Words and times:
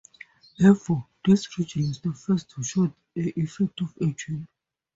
Therefore, 0.57 1.05
this 1.27 1.59
region 1.59 1.83
is 1.83 1.99
the 2.01 2.11
first 2.11 2.49
to 2.55 2.63
show 2.63 2.91
the 3.13 3.29
effects 3.39 3.81
of 3.81 3.93
aging. 4.01 4.47